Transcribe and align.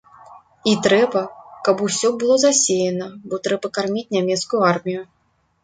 І 0.69 0.71
трэба, 0.87 1.21
каб 1.67 1.83
усё 1.89 2.09
было 2.25 2.39
засеяна, 2.45 3.07
бо 3.29 3.41
трэба 3.49 3.73
карміць 3.79 4.07
нямецкую 4.17 4.61
армію. 4.75 5.01